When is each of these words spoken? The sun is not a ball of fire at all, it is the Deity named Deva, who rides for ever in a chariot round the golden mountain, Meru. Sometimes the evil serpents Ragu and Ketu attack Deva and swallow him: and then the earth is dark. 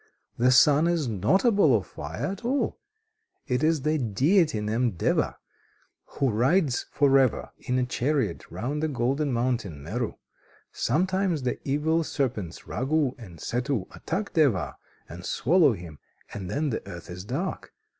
The 0.35 0.49
sun 0.49 0.87
is 0.87 1.07
not 1.07 1.45
a 1.45 1.51
ball 1.51 1.75
of 1.77 1.85
fire 1.85 2.25
at 2.25 2.43
all, 2.43 2.79
it 3.45 3.63
is 3.63 3.83
the 3.83 3.99
Deity 3.99 4.59
named 4.59 4.97
Deva, 4.97 5.37
who 6.17 6.31
rides 6.31 6.87
for 6.89 7.19
ever 7.19 7.51
in 7.59 7.77
a 7.77 7.85
chariot 7.85 8.49
round 8.49 8.81
the 8.81 8.87
golden 8.87 9.31
mountain, 9.31 9.83
Meru. 9.83 10.15
Sometimes 10.71 11.43
the 11.43 11.59
evil 11.69 12.03
serpents 12.03 12.61
Ragu 12.61 13.13
and 13.19 13.37
Ketu 13.37 13.85
attack 13.95 14.33
Deva 14.33 14.75
and 15.07 15.23
swallow 15.23 15.73
him: 15.73 15.99
and 16.33 16.49
then 16.49 16.71
the 16.71 16.81
earth 16.87 17.07
is 17.11 17.23
dark. 17.23 17.71